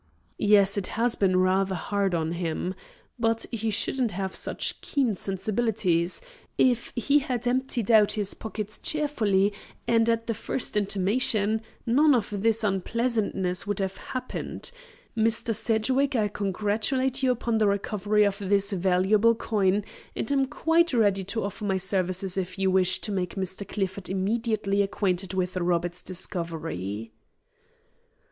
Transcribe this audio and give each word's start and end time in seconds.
"Yes, 0.39 0.77
it 0.79 0.87
has 0.97 1.13
been 1.13 1.37
rather 1.37 1.75
hard 1.75 2.15
on 2.15 2.31
him. 2.31 2.73
But 3.19 3.45
he 3.51 3.69
shouldn't 3.69 4.09
have 4.09 4.33
such 4.33 4.81
keen 4.81 5.13
sensibilities. 5.13 6.21
If 6.57 6.91
he 6.95 7.19
had 7.19 7.45
emptied 7.45 7.91
out 7.91 8.13
his 8.13 8.33
pockets 8.33 8.79
cheerfully 8.79 9.53
and 9.87 10.09
at 10.09 10.25
the 10.25 10.33
first 10.33 10.75
intimation, 10.75 11.61
none 11.85 12.15
of 12.15 12.33
this 12.41 12.63
unpleasantness 12.63 13.67
would 13.67 13.77
have 13.77 13.97
happened. 13.97 14.71
Mr. 15.15 15.53
Sedgwick, 15.53 16.15
I 16.15 16.29
congratulate 16.29 17.21
you 17.21 17.29
upon 17.29 17.59
the 17.59 17.67
recovery 17.67 18.23
of 18.23 18.39
this 18.39 18.71
valuable 18.71 19.35
coin, 19.35 19.85
and 20.15 20.31
am 20.31 20.47
quite 20.47 20.93
ready 20.93 21.23
to 21.25 21.43
offer 21.43 21.63
my 21.63 21.77
services 21.77 22.37
if 22.37 22.57
you 22.57 22.71
wish 22.71 22.99
to 23.01 23.11
make 23.11 23.35
Mr. 23.35 23.67
Clifford 23.67 24.09
immediately 24.09 24.81
acquainted 24.81 25.35
with 25.35 25.55
Robert's 25.57 26.01
discovery." 26.01 27.11